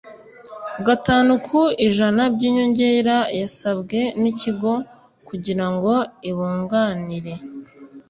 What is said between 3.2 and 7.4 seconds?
yasabwe n’Ikigo kugira ngo ibunganire